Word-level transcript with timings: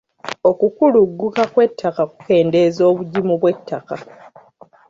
Okukulugguka 0.49 1.43
kw'ettaka 1.53 2.03
kukeendeeza 2.11 2.81
obugimu 2.91 3.33
bw'ettaka. 3.41 3.95